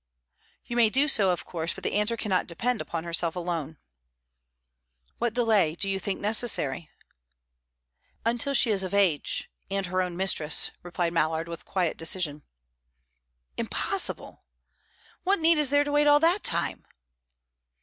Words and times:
"You 0.65 0.75
may 0.75 0.89
do 0.89 1.07
so, 1.07 1.29
of 1.29 1.45
course, 1.45 1.75
but 1.75 1.83
the 1.83 1.93
answer 1.93 2.17
cannot 2.17 2.47
depend 2.47 2.81
upon 2.81 3.03
herself 3.03 3.35
alone." 3.35 3.77
"What 5.19 5.35
delay 5.35 5.75
do 5.75 5.87
you 5.87 5.99
think 5.99 6.19
necessary?" 6.19 6.89
"Until 8.25 8.55
she 8.55 8.71
is 8.71 8.81
of 8.81 8.95
age, 8.95 9.51
and 9.69 9.85
her 9.85 10.01
own 10.01 10.17
mistress," 10.17 10.71
replied 10.81 11.13
Mallard, 11.13 11.47
with 11.47 11.65
quiet 11.65 11.97
decision. 11.97 12.41
"Impossible! 13.57 14.43
What 15.23 15.37
need 15.37 15.59
is 15.59 15.69
there 15.69 15.83
to 15.83 15.91
wait 15.91 16.07
all 16.07 16.19
that 16.19 16.41
time?" 16.41 16.83